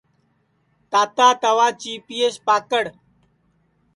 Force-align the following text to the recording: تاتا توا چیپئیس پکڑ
تاتا 0.91 1.27
توا 1.41 1.67
چیپئیس 1.81 2.35
پکڑ 2.45 2.83